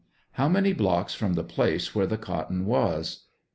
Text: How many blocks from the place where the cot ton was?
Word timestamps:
How 0.31 0.49
many 0.49 0.73
blocks 0.73 1.13
from 1.13 1.35
the 1.35 1.43
place 1.43 1.93
where 1.93 2.07
the 2.07 2.17
cot 2.17 2.47
ton 2.47 2.65
was? 2.65 3.25